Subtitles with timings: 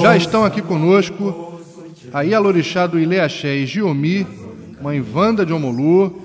[0.00, 1.60] Já estão aqui conosco
[2.12, 4.26] a Ialorixá do Ileaxé e Giomi,
[4.80, 6.22] mãe Wanda de Omolu,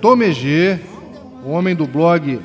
[0.00, 0.78] Tomegê,
[1.44, 2.40] o homem do blog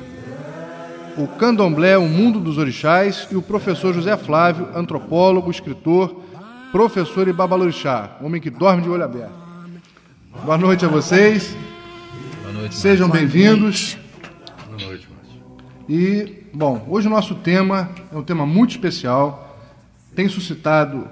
[1.16, 6.22] O Candomblé, o Mundo dos Orixás, e o professor José Flávio, antropólogo, escritor,
[6.72, 9.44] professor e babalorixá, homem que dorme de olho aberto.
[10.44, 11.56] Boa noite a vocês.
[12.42, 12.74] Boa noite.
[12.74, 13.96] Sejam bem-vindos.
[14.66, 15.40] Boa noite, Márcio.
[15.88, 19.58] E, bom, hoje o nosso tema é um tema muito especial,
[20.14, 21.08] tem suscitado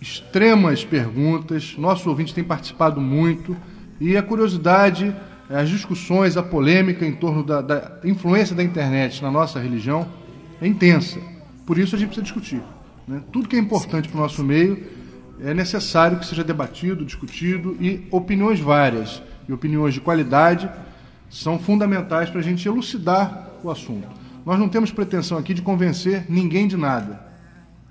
[0.00, 3.56] extremas perguntas, nosso ouvinte tem participado muito
[4.00, 5.14] e a curiosidade,
[5.48, 10.08] as discussões, a polêmica em torno da, da influência da internet na nossa religião
[10.60, 11.20] é intensa.
[11.64, 12.62] Por isso a gente precisa discutir.
[13.06, 13.22] Né?
[13.30, 14.84] Tudo que é importante para o nosso meio
[15.40, 20.68] é necessário que seja debatido, discutido e opiniões várias e opiniões de qualidade
[21.30, 24.19] são fundamentais para a gente elucidar o assunto.
[24.44, 27.26] Nós não temos pretensão aqui de convencer ninguém de nada,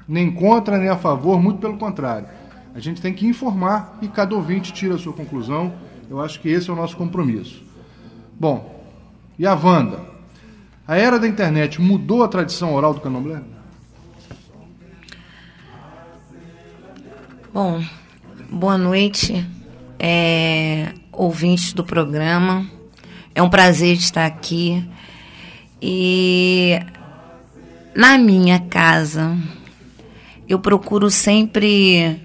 [0.07, 2.27] nem contra nem a favor, muito pelo contrário.
[2.73, 5.74] A gente tem que informar e cada ouvinte tira a sua conclusão.
[6.09, 7.63] Eu acho que esse é o nosso compromisso.
[8.40, 8.84] Bom,
[9.37, 9.99] e a Wanda?
[10.87, 13.41] A era da internet mudou a tradição oral do candomblé?
[17.54, 17.84] Bom,
[18.49, 19.46] boa noite,
[19.99, 22.65] é, ouvintes do programa.
[23.35, 24.87] É um prazer estar aqui.
[25.82, 26.80] E
[27.96, 29.38] na minha casa,
[30.48, 32.20] eu procuro sempre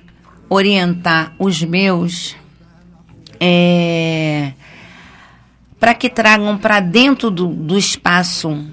[0.49, 2.37] orientar os meus
[3.41, 4.53] é,
[5.79, 8.67] para que tragam para dentro do, do espaço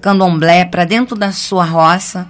[0.00, 2.28] candomblé, para dentro da sua roça,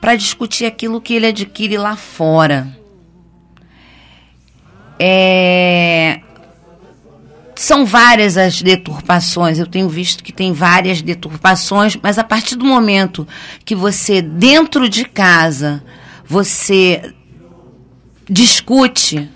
[0.00, 2.76] para discutir aquilo que ele adquire lá fora.
[4.98, 6.20] É,
[7.62, 12.64] são várias as deturpações, eu tenho visto que tem várias deturpações, mas a partir do
[12.64, 13.26] momento
[13.64, 15.80] que você, dentro de casa,
[16.26, 17.14] você
[18.28, 19.30] discute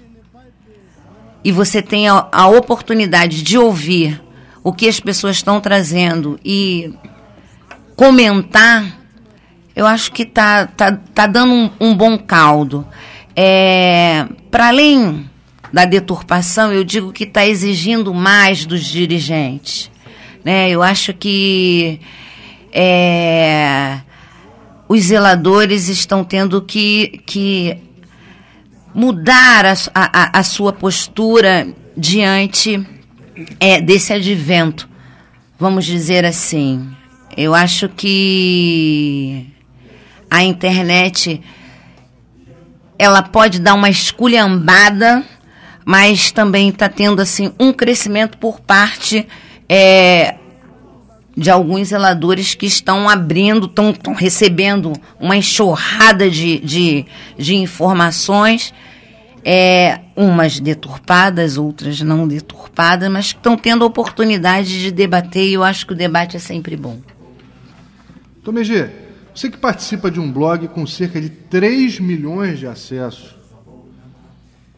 [1.44, 4.20] e você tem a, a oportunidade de ouvir
[4.64, 6.92] o que as pessoas estão trazendo e
[7.94, 8.98] comentar,
[9.76, 12.84] eu acho que tá, tá, tá dando um, um bom caldo.
[13.36, 15.30] É, Para além
[15.72, 19.90] da deturpação, eu digo que está exigindo mais dos dirigentes.
[20.44, 20.70] Né?
[20.70, 22.00] Eu acho que
[22.72, 24.00] é,
[24.88, 27.78] os zeladores estão tendo que, que
[28.94, 32.86] mudar a, a, a sua postura diante
[33.60, 34.88] é, desse advento,
[35.58, 36.88] vamos dizer assim.
[37.36, 39.46] Eu acho que
[40.30, 41.42] a internet
[42.98, 45.24] ela pode dar uma esculhambada,
[45.86, 49.24] mas também está tendo assim um crescimento por parte
[49.68, 50.34] é,
[51.36, 57.06] de alguns zeladores que estão abrindo, estão recebendo uma enxurrada de, de,
[57.38, 58.74] de informações,
[59.44, 65.62] é, umas deturpadas, outras não deturpadas, mas estão tendo a oportunidade de debater e eu
[65.62, 66.98] acho que o debate é sempre bom.
[68.42, 68.90] Tomegê,
[69.32, 73.35] você que participa de um blog com cerca de 3 milhões de acessos,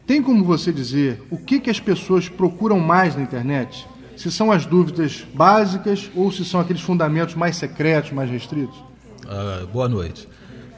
[0.09, 3.85] tem como você dizer o que, que as pessoas procuram mais na internet?
[4.17, 8.75] Se são as dúvidas básicas ou se são aqueles fundamentos mais secretos, mais restritos?
[9.23, 10.27] Uh, boa noite.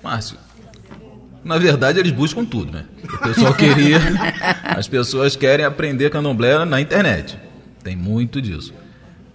[0.03, 0.37] Márcio,
[1.45, 2.83] na verdade eles buscam tudo, né?
[3.05, 3.99] O pessoal queria.
[4.75, 7.39] as pessoas querem aprender candomblé na internet.
[7.81, 8.73] Tem muito disso.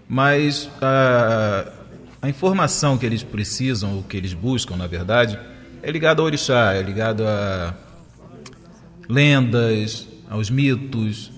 [0.06, 1.72] Mas uh,
[2.20, 5.40] a informação que eles precisam, o que eles buscam, na verdade,
[5.82, 7.74] é ligado ao orixá, é ligado a
[9.08, 11.30] lendas, aos mitos.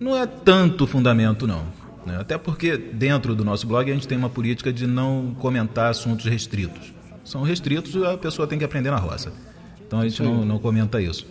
[0.00, 1.64] Não é tanto fundamento, não.
[2.04, 2.16] Né?
[2.18, 6.26] Até porque dentro do nosso blog a gente tem uma política de não comentar assuntos
[6.26, 6.92] restritos.
[7.24, 9.32] São restritos, a pessoa tem que aprender na roça.
[9.86, 11.26] Então a gente não, não, comenta isso.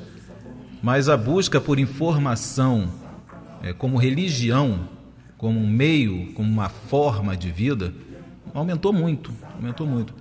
[0.82, 2.90] Mas a busca por informação
[3.62, 4.88] é, como religião,
[5.38, 7.94] como um meio, como uma forma de vida,
[8.54, 9.34] aumentou muito.
[9.56, 10.14] Aumentou muito.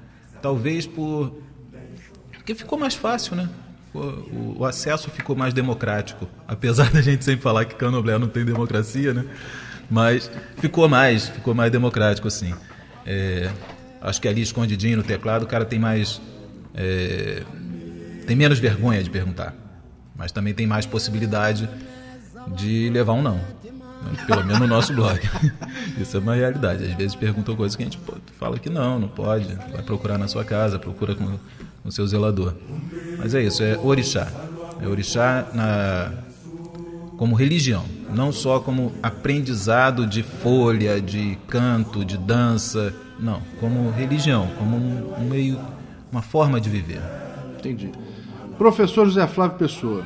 [0.43, 1.33] Talvez por.
[2.33, 3.49] Porque ficou mais fácil, né?
[3.93, 6.29] O, o, acesso ficou mais democrático.
[6.47, 9.25] Apesar da gente sempre falar que Candomblé não tem democracia, né?
[9.91, 12.55] Mas ficou mais, ficou mais democrático, assim.
[13.05, 13.51] É,
[14.01, 16.21] acho que ali escondidinho no teclado o cara tem mais.
[16.75, 17.43] É,
[18.27, 19.55] tem menos vergonha de perguntar.
[20.17, 21.69] Mas também tem mais possibilidade
[22.55, 23.37] de levar um não.
[23.37, 24.25] Né?
[24.27, 25.19] Pelo menos no nosso blog.
[25.99, 26.85] Isso é uma realidade.
[26.85, 27.99] Às vezes perguntam coisas que a gente
[28.39, 29.53] fala que não, não pode.
[29.73, 31.39] Vai procurar na sua casa, procura com
[31.85, 32.55] o seu zelador.
[33.21, 34.29] Mas é isso, é orixá.
[34.83, 36.11] É orixá na,
[37.17, 37.85] como religião,
[38.15, 45.15] não só como aprendizado de folha, de canto, de dança, não, como religião, como um,
[45.19, 45.61] um meio
[46.11, 47.03] uma forma de viver.
[47.59, 47.91] Entendi.
[48.57, 50.05] Professor José Flávio Pessoa,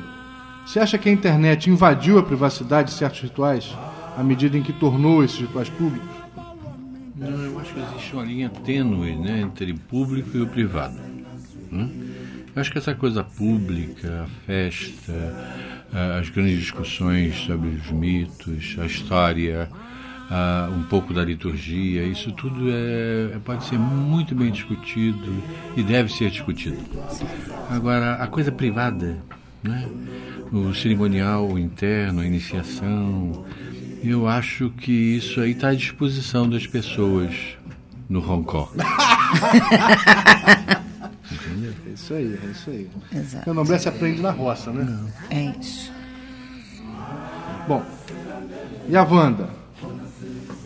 [0.65, 3.73] você acha que a internet invadiu a privacidade de certos rituais
[4.17, 6.09] à medida em que tornou esses rituais públicos?
[7.15, 10.95] Não, eu acho que existe uma linha tênue né, entre o público e o privado.
[11.71, 11.89] Né?
[12.55, 15.13] Eu acho que essa coisa pública, a festa,
[16.17, 19.69] as grandes discussões sobre os mitos, a história,
[20.73, 25.43] um pouco da liturgia, isso tudo é, pode ser muito bem discutido
[25.75, 26.77] e deve ser discutido.
[27.69, 29.17] Agora, a coisa privada,
[29.61, 29.89] né?
[30.51, 33.45] o cerimonial interno, a iniciação,
[34.01, 37.35] eu acho que isso aí está à disposição das pessoas
[38.07, 38.69] no Hong Kong.
[41.63, 42.89] é isso aí, é isso aí.
[43.13, 43.53] Exato.
[43.53, 45.11] Nome se aprende na roça, né?
[45.29, 45.91] É isso.
[47.67, 47.83] Bom,
[48.87, 49.49] e a Wanda?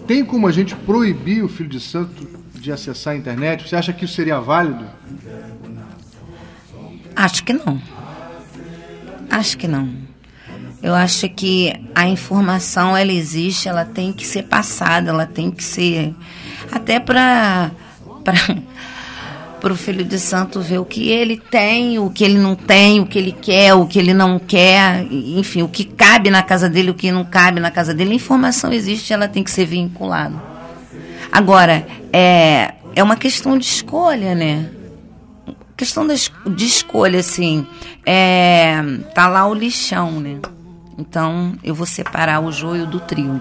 [0.07, 3.67] Tem como a gente proibir o filho de santo de acessar a internet?
[3.67, 4.85] Você acha que isso seria válido?
[7.15, 7.81] Acho que não.
[9.29, 9.93] Acho que não.
[10.81, 15.63] Eu acho que a informação ela existe, ela tem que ser passada, ela tem que
[15.63, 16.15] ser
[16.71, 17.71] até para
[18.23, 18.33] para
[19.63, 23.05] o filho de santo ver o que ele tem, o que ele não tem, o
[23.05, 26.91] que ele quer, o que ele não quer, enfim, o que cabe na casa dele,
[26.91, 28.11] o que não cabe na casa dele.
[28.11, 30.41] A informação existe, ela tem que ser vinculada.
[31.31, 34.69] Agora, é, é uma questão de escolha, né?
[35.75, 37.65] Questão de escolha, assim,
[38.05, 38.81] é,
[39.13, 40.39] tá lá o lixão, né?
[40.97, 43.39] Então, eu vou separar o joio do trigo.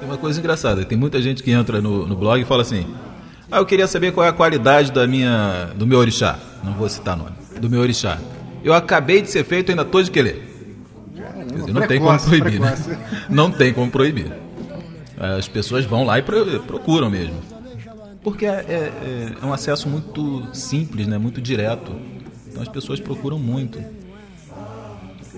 [0.00, 2.86] Tem uma coisa engraçada, tem muita gente que entra no, no blog e fala assim:
[3.50, 6.38] ah, eu queria saber qual é a qualidade da minha, do meu orixá.
[6.64, 7.30] Não vou citar nome.
[7.60, 8.18] Do meu orixá.
[8.64, 10.42] Eu acabei de ser feito, ainda estou de querer.
[11.54, 12.74] Dizer, não tem como proibir, né?
[13.30, 14.32] Não tem como proibir.
[15.16, 17.40] As pessoas vão lá e procuram mesmo.
[18.22, 21.16] Porque é, é, é um acesso muito simples, né?
[21.16, 21.92] muito direto.
[22.48, 23.78] Então as pessoas procuram muito.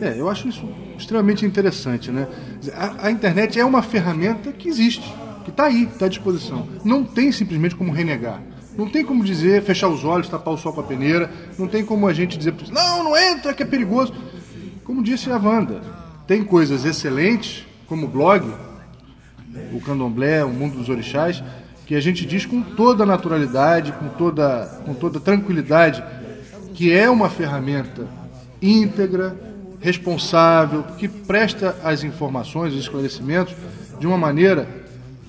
[0.00, 0.66] É, eu acho isso
[0.96, 2.26] extremamente interessante, né?
[2.75, 5.12] A, a internet é uma ferramenta que existe
[5.49, 6.69] que está aí, está à disposição.
[6.85, 8.41] Não tem simplesmente como renegar.
[8.77, 11.31] Não tem como dizer, fechar os olhos, tapar o sol com a peneira.
[11.59, 14.12] Não tem como a gente dizer, não, não entra, que é perigoso.
[14.85, 15.83] Como disse a Wanda,
[16.27, 18.47] tem coisas excelentes, como o blog,
[19.73, 21.43] o candomblé, o mundo dos orixás,
[21.87, 26.05] que a gente diz com toda naturalidade, com toda, com toda tranquilidade,
[26.75, 28.06] que é uma ferramenta
[28.61, 29.37] íntegra,
[29.81, 33.55] responsável, que presta as informações, os esclarecimentos
[33.99, 34.87] de uma maneira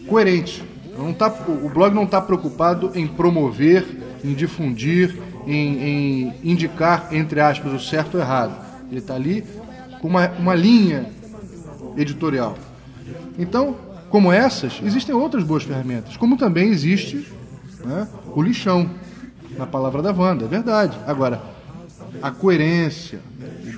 [0.10, 0.64] coerente.
[0.98, 3.86] Não tá, o blog não está preocupado em promover,
[4.24, 5.18] em difundir,
[5.48, 8.54] em, em, indicar, entre aspas, o certo ou errado.
[8.90, 9.46] Ele está ali
[10.02, 11.06] com uma, uma linha
[11.96, 12.58] editorial.
[13.38, 13.76] Então,
[14.10, 17.26] como essas, existem outras boas ferramentas, como também existe
[17.86, 18.90] né, o lixão,
[19.58, 20.98] na palavra da Wanda, é verdade.
[21.06, 21.42] Agora,
[22.22, 23.20] a coerência,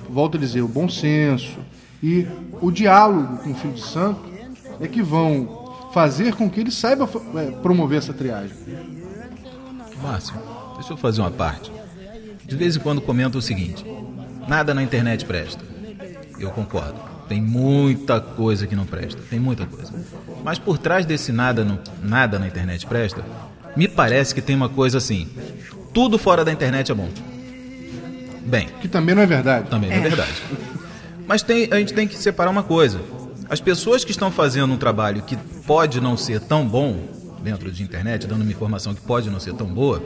[0.08, 1.58] volto a dizer, o bom senso
[2.02, 2.26] e
[2.60, 4.20] o diálogo com o Filho de Santo
[4.80, 5.61] é que vão
[5.92, 8.56] fazer com que ele saiba é, promover essa triagem.
[10.02, 10.34] Márcio,
[10.74, 11.70] deixa eu fazer uma parte.
[12.44, 13.84] De vez em quando comento o seguinte:
[14.48, 15.64] nada na internet presta.
[16.38, 17.00] Eu concordo.
[17.28, 19.20] Tem muita coisa que não presta.
[19.30, 19.92] Tem muita coisa.
[20.44, 23.24] Mas por trás desse nada, no, nada na internet presta,
[23.76, 25.28] me parece que tem uma coisa assim:
[25.94, 27.08] tudo fora da internet é bom.
[28.44, 28.68] Bem.
[28.80, 29.68] Que também não é verdade.
[29.68, 30.42] Também não é, é verdade.
[31.26, 33.00] Mas tem, a gente tem que separar uma coisa.
[33.52, 36.96] As pessoas que estão fazendo um trabalho que pode não ser tão bom
[37.42, 40.02] dentro de internet, dando uma informação que pode não ser tão boa,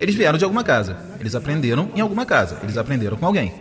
[0.00, 0.96] eles vieram de alguma casa.
[1.20, 2.58] Eles aprenderam em alguma casa.
[2.64, 3.54] Eles aprenderam com alguém.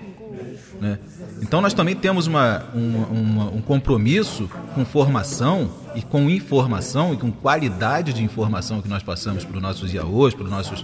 [0.81, 0.97] Né?
[1.43, 7.31] Então nós também temos uma, uma, um compromisso com formação e com informação e com
[7.31, 10.83] qualidade de informação que nós passamos para os nossos IAOs, para os nossos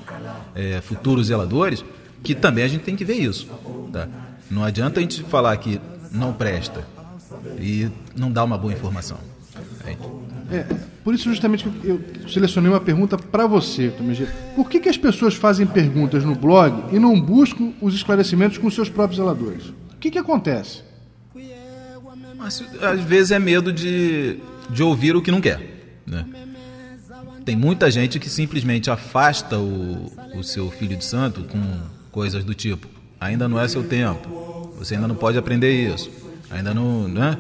[0.54, 1.84] é, futuros zeladores,
[2.22, 3.48] que também a gente tem que ver isso.
[3.92, 4.08] Tá?
[4.52, 6.94] Não adianta a gente falar que não presta
[7.60, 9.18] e não dá uma boa informação.
[10.52, 10.66] É,
[11.04, 14.14] por isso justamente que eu selecionei uma pergunta para você, Tomé
[14.56, 18.70] Por que, que as pessoas fazem perguntas no blog e não buscam os esclarecimentos com
[18.70, 19.68] seus próprios zeladores?
[19.68, 20.84] O que, que acontece?
[22.38, 25.96] Mas, às vezes é medo de, de ouvir o que não quer.
[26.06, 26.26] Né?
[27.44, 31.60] Tem muita gente que simplesmente afasta o, o seu filho de santo com
[32.12, 32.88] coisas do tipo:
[33.20, 37.08] ainda não é seu tempo, você ainda não pode aprender isso ainda não.
[37.08, 37.38] Né?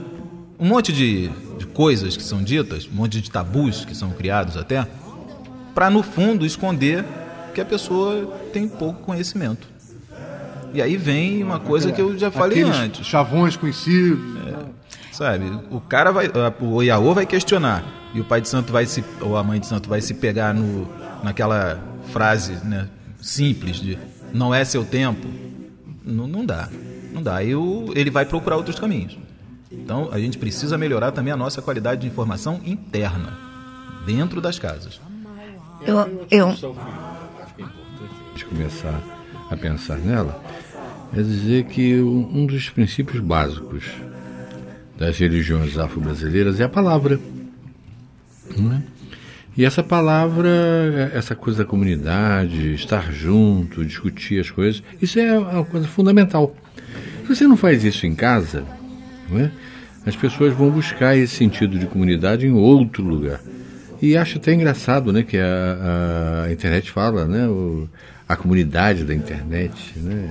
[0.59, 4.57] Um monte de, de coisas que são ditas, um monte de tabus que são criados
[4.57, 4.87] até,
[5.73, 7.03] para no fundo esconder
[7.53, 9.67] que a pessoa tem pouco conhecimento.
[10.73, 13.07] E aí vem uma coisa que eu já falei Aqueles antes.
[13.07, 14.19] Chavões conhecidos.
[14.47, 14.65] É,
[15.13, 16.29] sabe, o cara vai.
[16.59, 17.83] O Iaô vai questionar.
[18.13, 19.03] E o pai de santo vai se.
[19.21, 20.87] Ou a mãe de santo vai se pegar no,
[21.23, 21.81] naquela
[22.11, 22.89] frase, né?
[23.25, 23.97] simples de
[24.31, 25.27] não é seu tempo,
[26.03, 26.69] não, não dá.
[27.15, 27.41] Não dá.
[27.41, 29.17] E o, ele vai procurar outros caminhos.
[29.71, 33.37] Então a gente precisa melhorar também a nossa qualidade de informação interna,
[34.05, 34.99] dentro das casas.
[35.81, 36.49] Eu, eu...
[36.49, 39.01] Importante começar
[39.49, 40.41] a pensar nela
[41.13, 43.85] é dizer que um dos princípios básicos
[44.97, 47.19] das religiões afro-brasileiras é a palavra.
[48.57, 48.81] Não é?
[49.57, 50.49] E essa palavra,
[51.13, 56.53] essa coisa da comunidade, estar junto, discutir as coisas, isso é uma coisa fundamental.
[57.27, 58.63] Você não faz isso em casa,
[59.29, 59.51] não é?
[60.05, 63.41] as pessoas vão buscar esse sentido de comunidade em outro lugar.
[64.01, 67.89] E acho até engraçado né, que a, a internet fala, né, o,
[68.29, 70.29] a comunidade da internet, né,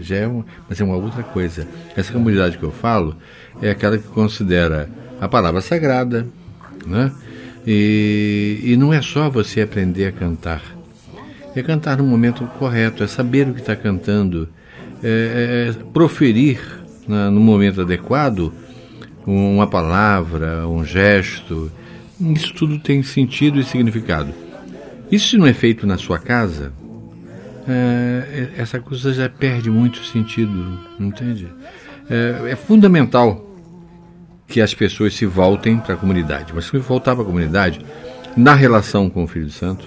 [0.00, 1.68] já é uma, mas é uma outra coisa.
[1.96, 3.16] Essa comunidade que eu falo
[3.60, 6.26] é aquela que considera a palavra sagrada,
[6.84, 7.12] né?
[7.64, 10.62] E, e não é só você aprender a cantar.
[11.54, 14.48] É cantar no momento correto, é saber o que está cantando,
[15.02, 16.60] é, é proferir
[17.06, 18.52] na, no momento adequado
[19.26, 21.70] uma palavra, um gesto.
[22.20, 24.32] Isso tudo tem sentido e significado.
[25.10, 26.72] Isso se não é feito na sua casa,
[27.68, 31.48] é, essa coisa já perde muito sentido, entende?
[32.08, 33.48] É, é fundamental
[34.48, 36.52] que as pessoas se voltem para a comunidade.
[36.54, 37.80] Mas se voltar para a comunidade,
[38.36, 39.86] na relação com o Filho Santo,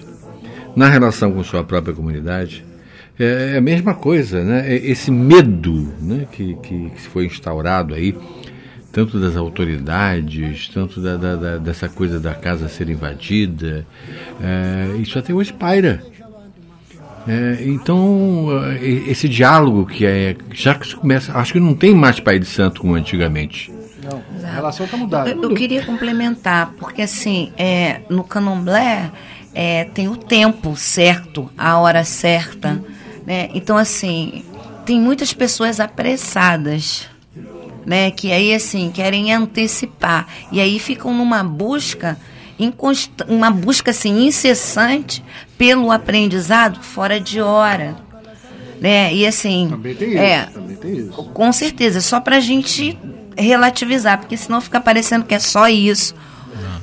[0.74, 2.64] na relação com sua própria comunidade,
[3.18, 4.64] é, é a mesma coisa, né?
[4.72, 6.26] É esse medo né?
[6.30, 8.14] que, que, que foi instaurado aí,
[8.92, 13.86] tanto das autoridades, tanto da, da, da, dessa coisa da casa ser invadida,
[14.42, 16.02] é, isso até hoje paira.
[17.28, 18.46] É, então,
[18.80, 20.36] esse diálogo que é.
[20.52, 21.36] Já que se começa.
[21.36, 23.72] Acho que não tem mais Pai de Santo como antigamente.
[24.02, 25.30] Não, a relação está mudada.
[25.30, 29.10] Eu, eu, queria complementar, porque assim, é, no candomblé
[29.52, 32.80] é, tem o tempo certo, a hora certa.
[33.26, 33.50] Né?
[33.52, 34.44] Então, assim,
[34.84, 37.08] tem muitas pessoas apressadas.
[37.84, 42.18] Né, que aí assim querem antecipar e aí ficam numa busca
[43.28, 45.22] uma busca assim incessante
[45.56, 47.94] pelo aprendizado fora de hora
[48.80, 51.12] né e assim também tem isso, é, também tem isso.
[51.12, 52.98] com certeza só para a gente
[53.36, 56.14] relativizar, porque senão fica parecendo que é só isso.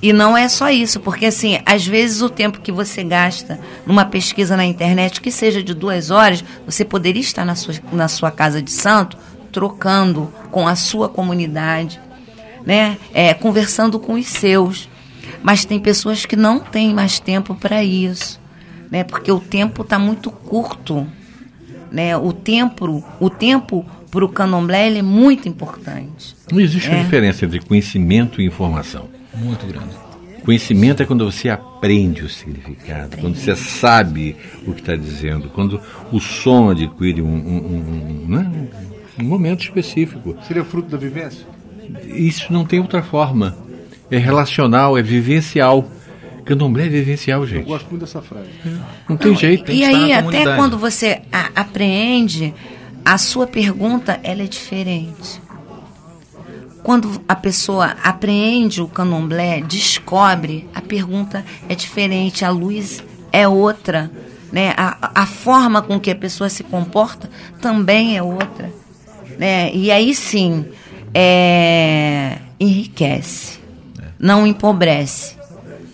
[0.03, 3.57] E não é só isso, porque assim, às vezes o tempo que você gasta
[3.87, 8.09] numa pesquisa na internet, que seja de duas horas, você poderia estar na sua, na
[8.09, 9.17] sua casa de santo,
[9.49, 12.01] trocando com a sua comunidade,
[12.65, 12.97] né?
[13.13, 14.89] É, conversando com os seus.
[15.41, 18.41] Mas tem pessoas que não têm mais tempo para isso,
[18.91, 19.05] né?
[19.05, 21.07] Porque o tempo está muito curto,
[21.89, 22.17] né?
[22.17, 26.35] O tempo, o tempo para o candomblé ele é muito importante.
[26.51, 26.93] Não existe é.
[26.93, 29.22] uma diferença entre conhecimento e informação.
[29.35, 29.95] Muito grande.
[30.43, 33.21] Conhecimento é quando você aprende o significado, aprende.
[33.21, 34.35] quando você sabe
[34.67, 35.79] o que está dizendo, quando
[36.11, 38.67] o som adquire um, um, um, né?
[39.19, 40.35] um momento específico.
[40.45, 41.45] Seria fruto da vivência?
[42.05, 43.57] Isso não tem outra forma.
[44.11, 45.87] É relacional, é vivencial.
[46.43, 47.61] Candomblé é vivencial, gente.
[47.61, 48.49] Eu gosto muito dessa frase.
[48.65, 48.69] É.
[49.07, 49.71] Não tem não, jeito.
[49.71, 52.53] E aí, até quando você a, apreende
[53.05, 55.41] a sua pergunta ela é diferente.
[56.83, 64.11] Quando a pessoa apreende o candomblé, descobre, a pergunta é diferente, a luz é outra,
[64.51, 64.73] né?
[64.75, 67.29] A, a forma com que a pessoa se comporta
[67.61, 68.69] também é outra,
[69.39, 69.73] né?
[69.73, 70.65] E aí sim,
[71.13, 73.59] é, enriquece,
[74.19, 75.41] não empobrece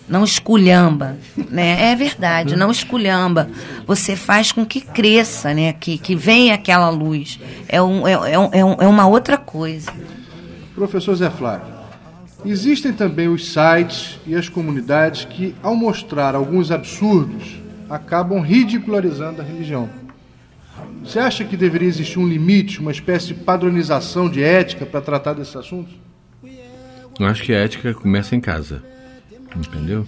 [0.10, 1.17] não esculhamba,
[1.51, 1.91] né?
[1.91, 3.48] É verdade, não esculhamba.
[3.86, 5.72] Você faz com que cresça, né?
[5.74, 7.39] Que, que venha aquela luz.
[7.67, 9.93] É, um, é, é, um, é, é uma outra coisa.
[10.79, 11.74] Professor Zé Flávio,
[12.45, 17.59] existem também os sites e as comunidades que, ao mostrar alguns absurdos,
[17.89, 19.89] acabam ridicularizando a religião.
[21.03, 25.33] Você acha que deveria existir um limite, uma espécie de padronização de ética para tratar
[25.33, 25.93] desses assuntos?
[27.19, 28.81] Eu acho que a ética começa em casa.
[29.53, 30.07] Entendeu?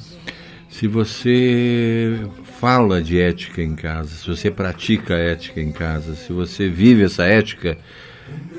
[0.70, 2.18] Se você
[2.62, 7.26] fala de ética em casa, se você pratica ética em casa, se você vive essa
[7.26, 7.78] ética,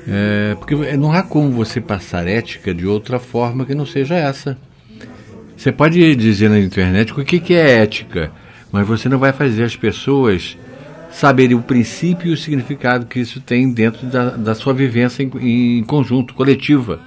[0.07, 4.57] é, porque não há como você passar ética de outra forma que não seja essa.
[5.55, 8.31] Você pode dizer na internet o que, que é ética,
[8.71, 10.57] mas você não vai fazer as pessoas
[11.11, 15.79] saberem o princípio e o significado que isso tem dentro da, da sua vivência em,
[15.79, 16.99] em, conjunto, coletiva.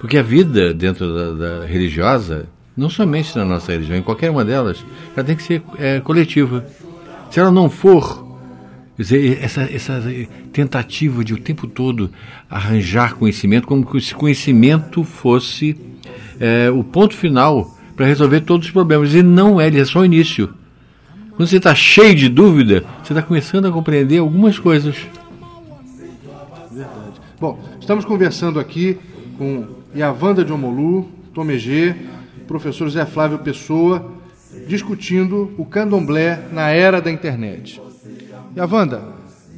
[0.00, 4.44] Porque a vida dentro da, da religiosa não somente na nossa religião, em qualquer uma
[4.44, 4.84] delas,
[5.16, 6.64] ela tem que ser é, coletiva.
[7.30, 8.27] Se ela não for,
[8.98, 10.02] dizer, essa, essa
[10.52, 12.10] tentativa de o tempo todo
[12.50, 15.76] arranjar conhecimento, como se esse conhecimento fosse
[16.40, 19.14] é, o ponto final para resolver todos os problemas.
[19.14, 20.52] E não é, ele é só o início.
[21.36, 24.96] Quando você está cheio de dúvida, você está começando a compreender algumas coisas.
[26.70, 27.20] Verdade.
[27.40, 28.98] Bom, estamos conversando aqui
[29.36, 29.64] com
[29.94, 31.94] Yavanda de Omolu, Tomegê,
[32.48, 34.12] professor Zé Flávio Pessoa,
[34.66, 37.80] discutindo o candomblé na era da internet.
[38.58, 39.02] Yavanda,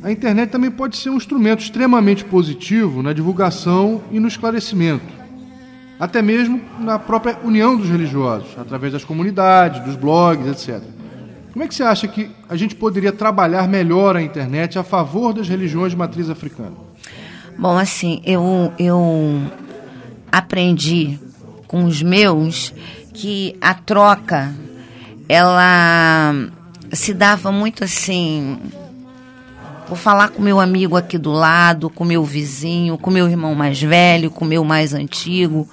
[0.03, 5.21] a internet também pode ser um instrumento extremamente positivo na divulgação e no esclarecimento
[6.01, 10.83] até mesmo na própria união dos religiosos, através das comunidades, dos blogs, etc.
[11.53, 15.35] Como é que você acha que a gente poderia trabalhar melhor a internet a favor
[15.35, 16.73] das religiões de matriz africana?
[17.59, 19.43] Bom, assim, eu, eu
[20.33, 21.19] aprendi
[21.67, 22.73] com os meus
[23.13, 24.55] que a troca
[25.29, 26.33] ela
[26.93, 28.59] se dava muito assim
[29.91, 33.83] Vou falar com meu amigo aqui do lado, com meu vizinho, com meu irmão mais
[33.83, 35.69] velho, com meu mais antigo,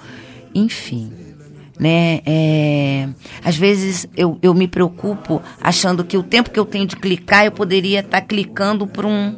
[0.52, 1.12] enfim.
[1.78, 2.20] Né?
[2.26, 3.08] É,
[3.44, 7.44] às vezes eu, eu me preocupo achando que o tempo que eu tenho de clicar
[7.44, 9.36] eu poderia estar tá clicando por um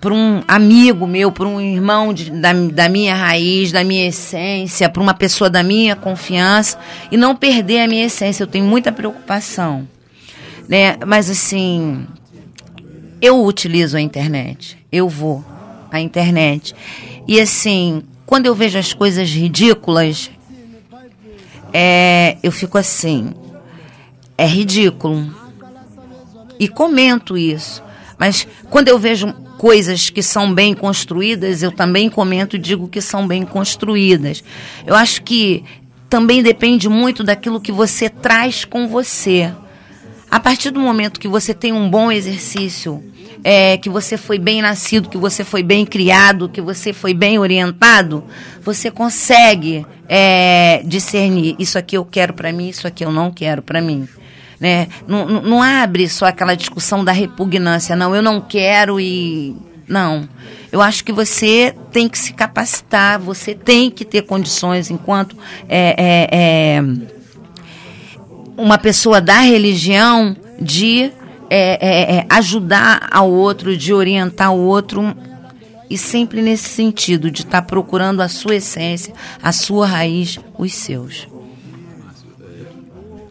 [0.00, 4.88] por um amigo meu, por um irmão de, da, da minha raiz, da minha essência,
[4.88, 6.76] por uma pessoa da minha confiança
[7.08, 8.42] e não perder a minha essência.
[8.42, 9.86] Eu tenho muita preocupação.
[10.68, 10.96] Né?
[11.06, 12.04] Mas assim,
[13.22, 15.44] eu utilizo a internet, eu vou
[15.92, 16.74] à internet.
[17.28, 20.28] E assim, quando eu vejo as coisas ridículas,
[21.72, 23.32] é, eu fico assim,
[24.36, 25.32] é ridículo.
[26.58, 27.80] E comento isso.
[28.18, 33.00] Mas quando eu vejo coisas que são bem construídas, eu também comento e digo que
[33.00, 34.42] são bem construídas.
[34.84, 35.64] Eu acho que
[36.08, 39.52] também depende muito daquilo que você traz com você.
[40.28, 43.11] A partir do momento que você tem um bom exercício
[43.44, 47.38] é, que você foi bem nascido, que você foi bem criado, que você foi bem
[47.38, 48.24] orientado,
[48.62, 53.62] você consegue é, discernir isso aqui eu quero para mim, isso aqui eu não quero
[53.62, 54.08] para mim.
[54.60, 54.86] Né?
[55.08, 59.56] Não, não abre só aquela discussão da repugnância, não, eu não quero e.
[59.88, 60.28] Não.
[60.70, 65.36] Eu acho que você tem que se capacitar, você tem que ter condições enquanto
[65.68, 66.82] é, é, é
[68.56, 71.10] uma pessoa da religião de
[71.54, 75.14] é, é, é, ajudar ao outro, de orientar o outro,
[75.90, 79.12] e sempre nesse sentido, de estar tá procurando a sua essência,
[79.42, 81.28] a sua raiz, os seus.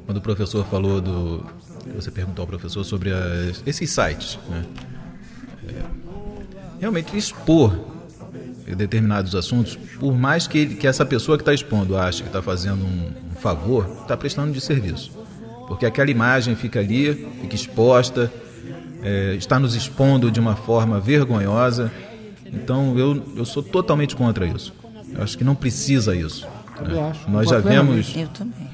[0.05, 1.43] Quando o professor falou do.
[1.95, 4.65] Você perguntou ao professor sobre as, esses sites, né?
[5.67, 5.81] É,
[6.79, 7.75] realmente expor
[8.77, 12.85] determinados assuntos, por mais que, que essa pessoa que está expondo ache que está fazendo
[12.85, 15.20] um, um favor, está prestando de serviço
[15.67, 18.31] porque aquela imagem fica ali, fica exposta,
[19.03, 21.91] é, está nos expondo de uma forma vergonhosa.
[22.45, 24.73] Então eu, eu sou totalmente contra isso.
[25.13, 26.47] Eu acho que não precisa isso.
[26.81, 27.13] Né?
[27.27, 28.13] Nós já vemos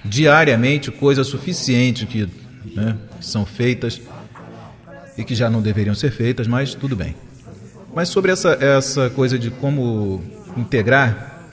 [0.04, 2.28] diariamente coisas suficientes que,
[2.76, 4.02] né, são feitas
[5.18, 7.16] e que já não deveriam ser feitas, mas tudo bem.
[7.94, 10.22] Mas sobre essa, essa coisa de como
[10.56, 11.48] integrar,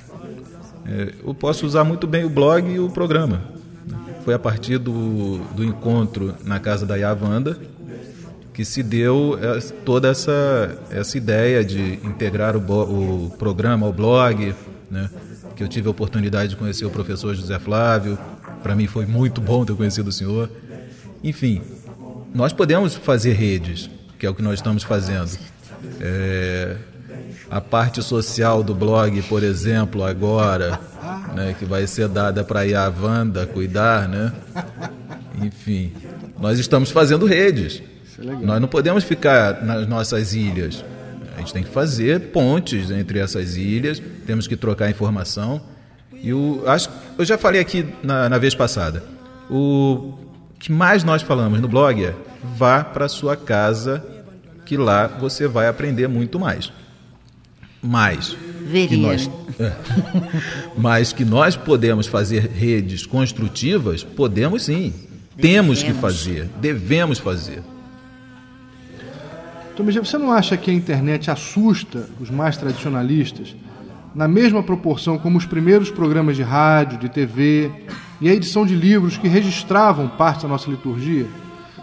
[0.87, 3.55] é, eu posso usar muito bem o blog e o programa
[4.25, 7.59] foi a partir do, do encontro na casa da Yavanda
[8.55, 14.55] que se deu é, toda essa, essa ideia de integrar o, o programa ao blog,
[14.89, 15.11] né?
[15.57, 18.17] que eu tive a oportunidade de conhecer o professor José Flávio,
[18.63, 20.49] para mim foi muito bom ter conhecido o senhor.
[21.23, 21.63] Enfim,
[22.33, 25.37] nós podemos fazer redes, que é o que nós estamos fazendo.
[26.01, 26.77] É,
[27.51, 30.81] a parte social do blog, por exemplo, agora,
[31.35, 34.33] né, que vai ser dada para a Wanda cuidar, né?
[35.43, 35.93] Enfim,
[36.39, 37.83] nós estamos fazendo redes.
[38.19, 40.85] É nós não podemos ficar nas nossas ilhas.
[41.37, 45.61] A gente tem que fazer pontes entre essas ilhas, temos que trocar informação.
[46.13, 49.03] E o, acho, eu já falei aqui na, na vez passada.
[49.51, 50.15] O
[50.59, 52.15] que mais nós falamos no blog é
[52.57, 54.03] vá para sua casa,
[54.65, 56.73] que lá você vai aprender muito mais.
[57.85, 58.89] Mais Veria.
[58.89, 59.73] Que nós, é,
[60.77, 64.93] mas que nós podemos fazer redes construtivas, podemos sim.
[65.37, 65.81] Devemos.
[65.81, 67.63] Temos que fazer, devemos fazer.
[69.77, 73.55] Tomé, você não acha que a internet assusta os mais tradicionalistas
[74.15, 77.71] na mesma proporção como os primeiros programas de rádio, de TV
[78.21, 81.27] e a edição de livros que registravam parte da nossa liturgia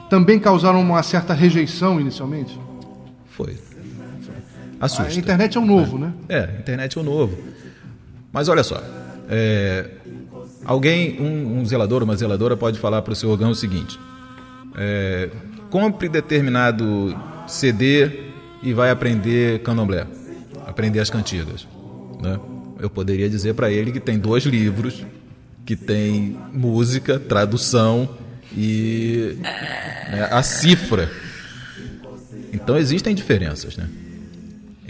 [0.09, 2.57] também causaram uma certa rejeição inicialmente?
[3.25, 3.57] Foi
[4.81, 5.13] assusta.
[5.13, 6.11] A internet é o novo, né?
[6.27, 7.37] É, a internet é o novo.
[8.33, 8.81] Mas olha só,
[9.29, 9.89] é,
[10.65, 13.99] alguém, um, um, zelador, uma zeladora pode falar para o seu órgão o seguinte:
[14.75, 15.29] é,
[15.69, 17.15] compre determinado
[17.47, 18.31] CD
[18.63, 20.07] e vai aprender candomblé,
[20.65, 21.67] aprender as cantigas.
[22.21, 22.39] Né?
[22.79, 25.05] Eu poderia dizer para ele que tem dois livros,
[25.65, 28.09] que tem música, tradução
[28.55, 31.09] e né, a cifra.
[32.53, 33.87] Então existem diferenças, né?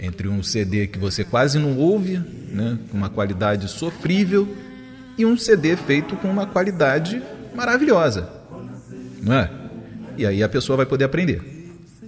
[0.02, 2.18] Entre um CD que você quase não ouve,
[2.50, 4.48] né, com uma qualidade sofrível,
[5.16, 7.22] e um CD feito com uma qualidade
[7.54, 8.28] maravilhosa,
[9.22, 9.50] não é?
[10.16, 11.40] E aí a pessoa vai poder aprender.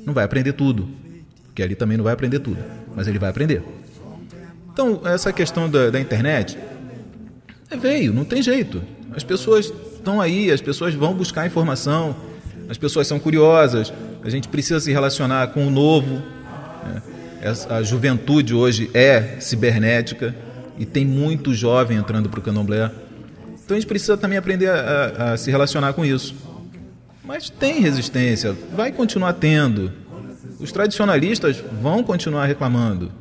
[0.05, 0.89] Não vai aprender tudo,
[1.47, 2.59] porque ali também não vai aprender tudo,
[2.97, 3.63] mas ele vai aprender.
[4.73, 6.59] Então, essa questão da, da internet
[7.71, 8.83] é, veio, não tem jeito.
[9.15, 12.17] As pessoas estão aí, as pessoas vão buscar informação,
[12.69, 16.21] as pessoas são curiosas, a gente precisa se relacionar com o novo.
[16.85, 17.03] Né?
[17.69, 20.35] A juventude hoje é cibernética
[20.79, 22.91] e tem muito jovem entrando para o candomblé.
[23.63, 26.35] Então a gente precisa também aprender a, a, se relacionar com isso.
[27.23, 29.93] Mas tem resistência, vai continuar tendo.
[30.59, 33.13] Os tradicionalistas vão continuar reclamando.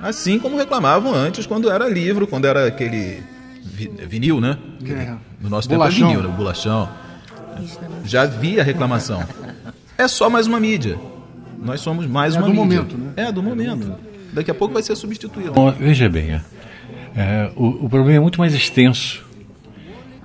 [0.00, 3.22] Assim como reclamavam antes, quando era livro, quando era aquele
[3.64, 4.56] vinil, né?
[4.86, 5.16] É.
[5.40, 6.28] No nosso tempo é vinil, né?
[6.28, 6.88] Bolachão.
[8.04, 9.24] Já havia reclamação.
[9.96, 10.98] É só mais uma mídia.
[11.62, 12.64] Nós somos mais é uma do mídia.
[12.64, 13.12] Momento, né?
[13.16, 13.94] É do momento.
[14.32, 15.52] Daqui a pouco vai ser substituído.
[15.52, 16.42] Bom, veja bem, é,
[17.16, 19.24] é, o, o problema é muito mais extenso.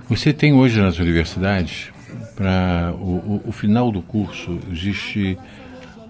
[0.08, 1.90] Você tem hoje nas universidades,
[2.34, 5.38] para o, o, o, final do curso, existe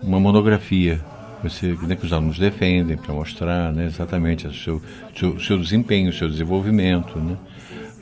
[0.02, 1.00] uma monografia
[1.42, 4.82] você, né, que os alunos defendem para mostrar né, exatamente o seu,
[5.16, 7.36] seu, seu desempenho, o seu desenvolvimento, né,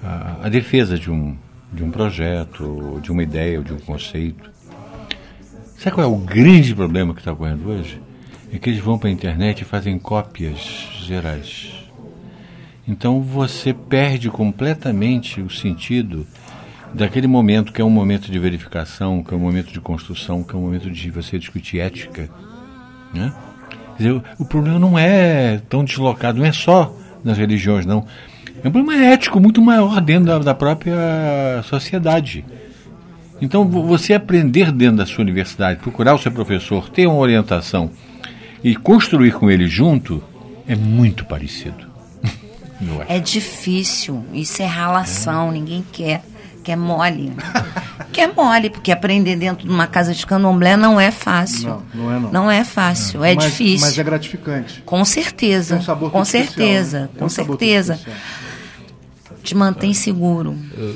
[0.02, 1.36] a, a, defesa de um,
[1.72, 4.50] de um projeto, de uma ideia, de um conceito.
[5.78, 8.02] Sabe qual é o grande problema que está ocorrendo hoje?
[8.52, 10.58] É que eles vão para a internet e fazem cópias
[11.02, 11.72] gerais.
[12.86, 16.26] Então você perde completamente o sentido
[16.92, 20.54] daquele momento que é um momento de verificação, que é um momento de construção, que
[20.54, 22.28] é um momento de você discutir ética
[23.14, 23.32] né?
[23.96, 28.04] Dizer, o problema não é tão deslocado, não é só nas religiões, não.
[28.62, 32.44] É um problema ético muito maior dentro da, da própria sociedade.
[33.40, 37.90] Então, você aprender dentro da sua universidade, procurar o seu professor, ter uma orientação
[38.62, 40.22] e construir com ele junto,
[40.66, 41.86] é muito parecido.
[43.08, 45.52] É difícil, isso é ralação, é.
[45.54, 46.22] ninguém quer
[46.68, 47.32] que é mole.
[48.12, 51.82] que é mole, porque aprender dentro de uma casa de candomblé não é fácil.
[51.94, 52.32] Não, não é não.
[52.32, 53.86] Não é fácil, é, é mas, difícil.
[53.86, 54.82] Mas é gratificante.
[54.84, 55.76] Com certeza.
[55.76, 57.18] Tem um sabor com certeza, especial, né?
[57.18, 58.00] com certeza.
[59.42, 60.58] Te mantém seguro.
[60.76, 60.94] Eu,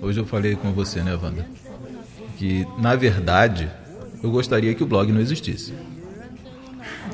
[0.00, 1.46] hoje eu falei com você, né, Wanda?
[2.36, 3.70] Que, na verdade,
[4.22, 5.74] eu gostaria que o blog não existisse.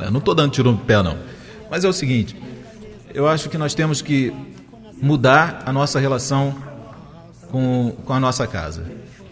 [0.00, 1.18] Eu não estou dando tiro no pé, não.
[1.70, 2.36] Mas é o seguinte,
[3.12, 4.32] eu acho que nós temos que
[5.00, 6.54] mudar a nossa relação
[7.50, 8.84] com, com a nossa casa.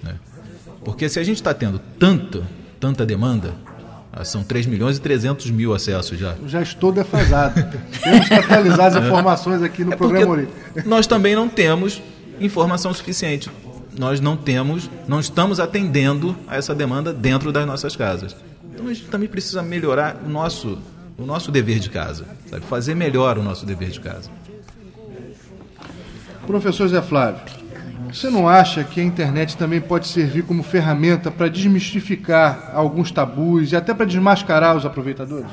[0.03, 0.14] Né?
[0.85, 2.43] Porque se a gente está tendo tanta,
[2.81, 3.55] tanta demanda,
[4.12, 6.35] ah, são 3 milhões e 300 mil acessos já.
[6.40, 7.55] Eu já estou defasado.
[8.03, 10.47] temos que atualizar as informações aqui no é programa
[10.85, 12.01] Nós também não temos
[12.40, 13.51] informação suficiente.
[13.99, 18.37] Nós não temos, não estamos atendendo a essa demanda dentro das nossas casas.
[18.73, 20.79] Então a gente também precisa melhorar o nosso,
[21.16, 22.64] o nosso dever de casa, sabe?
[22.66, 24.31] fazer melhor o nosso dever de casa.
[26.47, 27.40] Professor Zé Flávio,
[28.12, 33.73] você não acha que a internet também pode servir como ferramenta para desmistificar alguns tabus
[33.73, 35.51] e até para desmascarar os aproveitadores?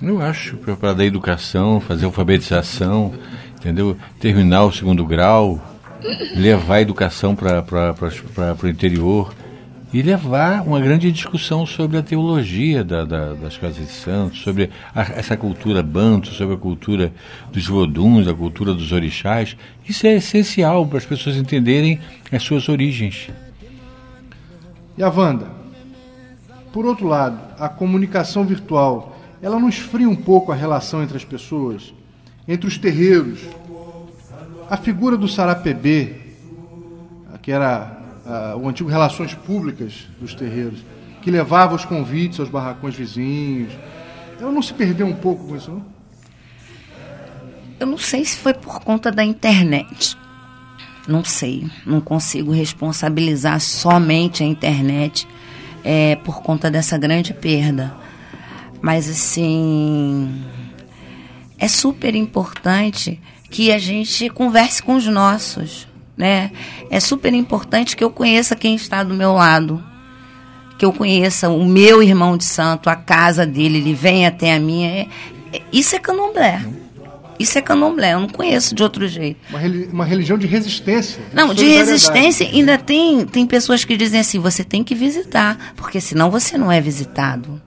[0.00, 3.12] Eu acho, para dar educação, fazer alfabetização,
[3.56, 3.96] entendeu?
[4.18, 5.60] Terminar o segundo grau,
[6.34, 7.64] levar a educação para
[8.62, 9.34] o interior
[9.92, 14.70] e levar uma grande discussão sobre a teologia da, da, das casas de santos, sobre
[14.94, 17.12] a, essa cultura banto, sobre a cultura
[17.52, 19.54] dos voduns, a cultura dos orixás.
[19.86, 23.28] Isso é essencial para as pessoas entenderem as suas origens.
[24.96, 25.46] E a Wanda?
[26.72, 31.24] Por outro lado, a comunicação virtual, ela não esfria um pouco a relação entre as
[31.24, 31.92] pessoas,
[32.48, 33.40] entre os terreiros.
[34.72, 36.14] A figura do Sarapebê,
[37.42, 40.82] que era uh, o antigo Relações Públicas dos terreiros,
[41.20, 43.70] que levava os convites aos barracões vizinhos.
[44.40, 45.84] Ela não se perdeu um pouco com isso, não?
[47.78, 50.16] Eu não sei se foi por conta da internet.
[51.06, 51.70] Não sei.
[51.84, 55.28] Não consigo responsabilizar somente a internet
[55.84, 57.94] é, por conta dessa grande perda.
[58.80, 60.42] Mas, assim.
[61.58, 63.20] É super importante
[63.52, 65.86] que a gente converse com os nossos
[66.16, 66.50] né?
[66.90, 69.82] É super importante que eu conheça quem está do meu lado,
[70.78, 74.60] que eu conheça o meu irmão de santo, a casa dele, ele vem até a
[74.60, 74.88] minha.
[74.88, 75.08] É,
[75.52, 76.64] é, isso é candomblé.
[77.38, 79.40] Isso é candomblé, eu não conheço de outro jeito.
[79.50, 79.58] Uma,
[79.92, 81.20] uma religião de resistência.
[81.28, 82.46] De não, de resistência.
[82.46, 86.70] Ainda tem, tem pessoas que dizem assim: você tem que visitar, porque senão você não
[86.70, 87.60] é visitado.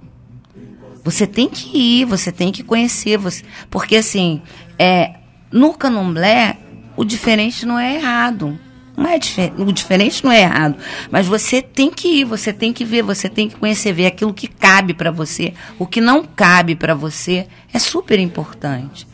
[1.03, 3.17] Você tem que ir, você tem que conhecer.
[3.17, 4.41] Você, porque assim,
[4.79, 5.15] é,
[5.55, 6.57] no candomblé,
[6.97, 8.59] o diferente não é errado.
[8.97, 9.61] Não é diferente.
[9.61, 10.75] O diferente não é errado.
[11.09, 14.33] Mas você tem que ir, você tem que ver, você tem que conhecer, ver aquilo
[14.33, 15.53] que cabe para você.
[15.79, 19.07] O que não cabe para você é super importante.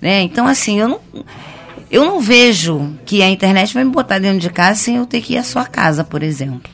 [0.00, 0.22] Né?
[0.22, 1.00] Então, assim, eu não,
[1.90, 5.20] eu não vejo que a internet vai me botar dentro de casa sem eu ter
[5.20, 6.70] que ir à sua casa, por exemplo.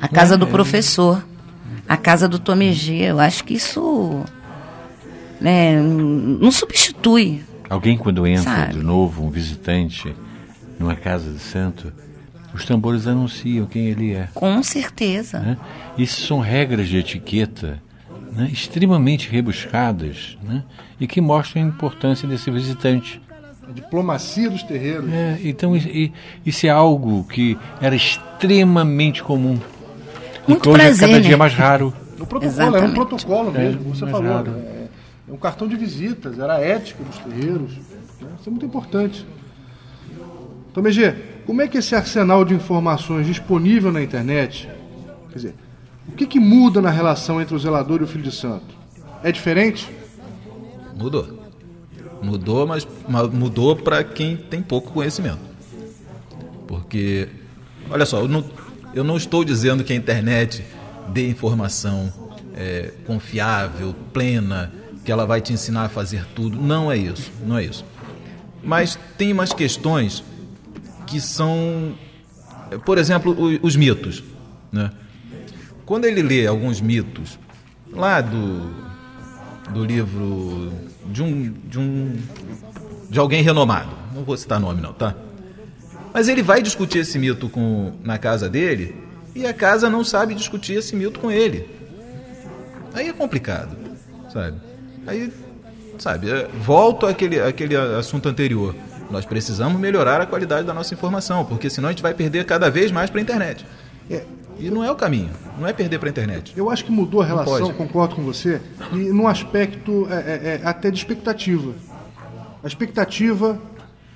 [0.00, 1.24] A casa do professor,
[1.88, 3.02] a casa do Tomegê.
[3.04, 4.24] Eu acho que isso
[5.40, 7.44] né, não substitui.
[7.68, 8.74] Alguém, quando entra Sabe?
[8.74, 10.14] de novo, um visitante,
[10.78, 11.92] numa casa de santo,
[12.54, 14.28] os tambores anunciam quem ele é.
[14.34, 15.38] Com certeza.
[15.40, 15.56] Né?
[15.96, 17.80] Isso são regras de etiqueta
[18.32, 18.48] né?
[18.50, 20.62] extremamente rebuscadas né?
[20.98, 23.20] e que mostram a importância desse visitante.
[23.68, 25.12] A diplomacia dos terreiros.
[25.12, 26.10] É, então isso, e-
[26.66, 29.58] é algo que era extremamente comum.
[30.46, 31.26] e Muito que hoje prazer, é cada né?
[31.28, 31.92] dia mais raro.
[32.18, 32.94] O protocolo era um Exatamente.
[32.94, 34.26] protocolo mesmo, É, você mas falou.
[34.26, 34.77] nada.
[35.28, 37.72] É, um cartão de visitas, era a ética dos terreiros.
[38.20, 38.28] né?
[38.38, 39.26] Isso é muito importante.
[40.70, 41.14] Então, Megê,
[41.46, 44.68] como é que esse arsenal de informações disponível na internet,
[45.30, 45.54] quer dizer,
[46.08, 48.76] o que, que muda na relação entre o zelador e o filho de santo?
[49.22, 49.90] É diferente?
[50.96, 51.38] Mudou.
[52.22, 55.38] Mudou, mas mas mudou para quem tem pouco conhecimento.
[56.66, 57.28] Porque,
[57.90, 58.44] olha só, eu não,
[58.94, 60.64] eu não estou dizendo que a internet
[61.12, 62.12] dê informação
[62.54, 64.72] é, confiável, plena,
[65.08, 66.60] que ela vai te ensinar a fazer tudo.
[66.60, 67.82] Não é isso, não é isso.
[68.62, 70.22] Mas tem umas questões
[71.06, 71.94] que são,
[72.84, 74.22] por exemplo, os mitos.
[74.70, 74.90] Né?
[75.86, 77.38] Quando ele lê alguns mitos
[77.90, 78.70] lá do,
[79.70, 80.70] do livro
[81.06, 82.14] de um, de um
[83.08, 85.14] de alguém renomado, não vou citar nome não, tá?
[86.12, 88.94] Mas ele vai discutir esse mito com, na casa dele
[89.34, 91.66] e a casa não sabe discutir esse mito com ele.
[92.92, 93.74] Aí é complicado,
[94.30, 94.67] sabe?
[95.08, 95.32] Aí,
[95.98, 98.74] sabe, é, volto àquele, àquele assunto anterior.
[99.10, 102.70] Nós precisamos melhorar a qualidade da nossa informação, porque senão a gente vai perder cada
[102.70, 103.64] vez mais para a internet.
[104.10, 104.22] É,
[104.60, 106.52] E não é o caminho, não é perder para a internet.
[106.56, 108.60] Eu acho que mudou a relação, concordo com você,
[108.92, 111.72] e num aspecto é, é, é, até de expectativa.
[112.62, 113.58] A expectativa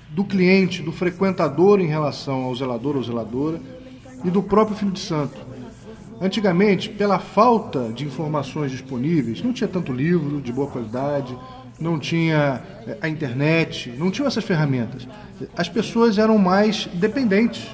[0.09, 3.59] do cliente, do frequentador em relação ao zelador ou zeladora
[4.23, 5.37] e do próprio filho de santo.
[6.23, 11.37] Antigamente, pela falta de informações disponíveis, não tinha tanto livro de boa qualidade,
[11.77, 15.05] não tinha eh, a internet, não tinham essas ferramentas.
[15.57, 17.67] As pessoas eram mais dependentes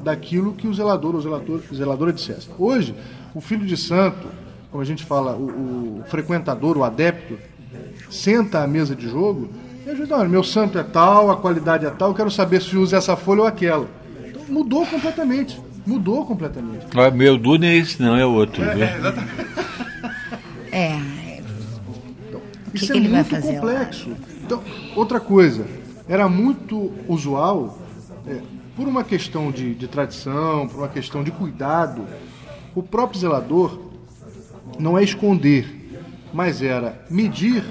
[0.00, 2.48] daquilo que o zelador ou zelador, zeladora dissesse.
[2.58, 2.94] Hoje,
[3.34, 4.26] o filho de santo,
[4.70, 7.38] como a gente fala, o, o frequentador, o adepto,
[8.10, 9.50] senta à mesa de jogo
[9.86, 12.74] e ajuda, olha, meu santo é tal, a qualidade é tal, eu quero saber se
[12.74, 13.86] usa essa folha ou aquela.
[14.26, 15.60] Então, mudou completamente.
[15.86, 16.86] Mudou completamente.
[16.96, 18.62] Ó, Meu Duna é esse, não é outro.
[18.62, 18.84] viu?
[20.70, 20.96] É.
[22.66, 23.52] O que, Isso que é ele vai muito fazer?
[23.52, 23.60] lá?
[23.60, 24.10] complexo.
[24.44, 24.62] Então,
[24.96, 25.66] outra coisa,
[26.08, 27.78] era muito usual,
[28.26, 28.40] é,
[28.76, 32.06] por uma questão de, de tradição, por uma questão de cuidado,
[32.74, 33.78] o próprio zelador
[34.78, 35.90] não é esconder,
[36.32, 37.62] mas era medir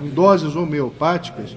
[0.00, 1.54] em doses homeopáticas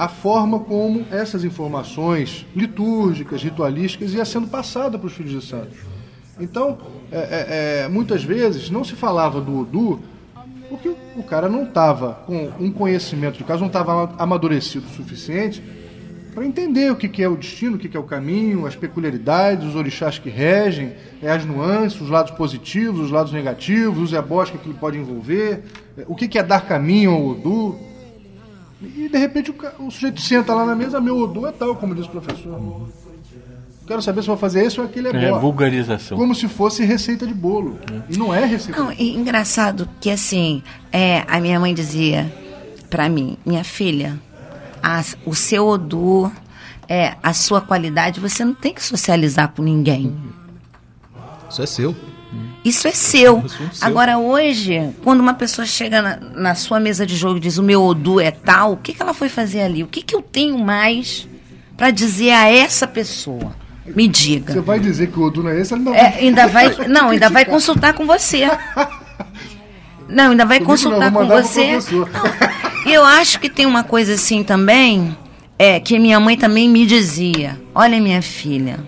[0.00, 5.76] a forma como essas informações litúrgicas, ritualísticas, ia sendo passada para os filhos de santos.
[6.40, 6.78] Então,
[7.12, 10.00] é, é, é, muitas vezes não se falava do Odu
[10.70, 15.62] porque o cara não estava com um conhecimento de caso, não estava amadurecido o suficiente
[16.34, 19.76] para entender o que, é o destino, o que, é o caminho, as peculiaridades, os
[19.76, 24.56] orixás que regem, é, as nuances, os lados positivos, os lados negativos, os ebós que
[24.56, 25.62] aquilo pode envolver,
[25.98, 27.89] é, o que é dar caminho ao Odu.
[28.82, 31.94] E de repente o, o sujeito senta lá na mesa, meu Odu é tal, como
[31.94, 32.88] diz o professor.
[33.86, 35.38] Quero saber se vou fazer esse ou aquele É, ebó.
[35.40, 36.16] vulgarização.
[36.16, 37.78] Como se fosse receita de bolo.
[38.08, 40.62] E não é receita Não, e engraçado que assim,
[40.92, 42.32] é, a minha mãe dizia
[42.88, 44.18] pra mim, minha filha,
[44.82, 46.30] a- o seu Odu,
[46.88, 50.16] é, a sua qualidade, você não tem que socializar com ninguém.
[51.50, 51.96] Isso é seu.
[52.64, 53.38] Isso é seu.
[53.38, 53.68] É seu.
[53.80, 57.62] Agora, hoje, quando uma pessoa chega na, na sua mesa de jogo e diz o
[57.62, 59.82] meu Odu é tal, o que, que ela foi fazer ali?
[59.82, 61.26] O que, que eu tenho mais
[61.76, 63.54] pra dizer a essa pessoa?
[63.86, 64.52] Me diga.
[64.52, 67.28] Você vai dizer que o Odu não é esse, não É, ainda vai, não, ainda
[67.28, 68.46] vai consultar com você.
[70.08, 71.78] Não, ainda vai Comigo não, consultar vou com você.
[72.86, 75.14] E eu acho que tem uma coisa assim também,
[75.58, 78.80] é que minha mãe também me dizia: "Olha, minha filha,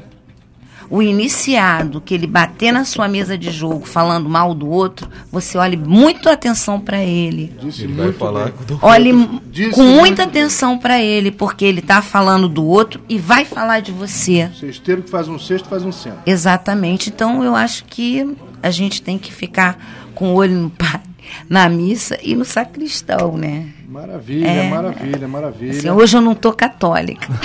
[0.92, 5.56] o iniciado que ele bater na sua mesa de jogo falando mal do outro, você
[5.56, 7.50] olhe muito atenção para ele.
[7.58, 8.66] Disse Ele vai falar bem.
[8.66, 10.42] do Olhe Disse com muita bem.
[10.42, 14.50] atenção para ele, porque ele tá falando do outro e vai falar de você.
[14.60, 16.18] Cesteiro que faz um cesto faz um centro.
[16.26, 17.08] Exatamente.
[17.08, 19.78] Então eu acho que a gente tem que ficar
[20.14, 21.08] com o olho no padre,
[21.48, 23.68] na missa e no sacristão, né?
[23.88, 25.78] Maravilha, é, maravilha, maravilha.
[25.78, 27.28] Assim, hoje eu não estou católica.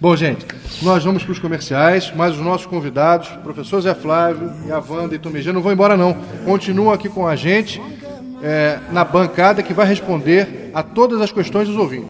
[0.00, 0.44] Bom, gente,
[0.80, 4.78] nós vamos para os comerciais, mas os nossos convidados, o professor Zé Flávio e a
[4.78, 6.16] Wanda e Tomegê, não vão embora não.
[6.44, 7.82] Continuam aqui com a gente
[8.42, 12.06] é, na bancada que vai responder a todas as questões dos ouvintes.